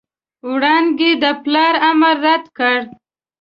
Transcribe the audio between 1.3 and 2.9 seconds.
پلار امر رد کړ.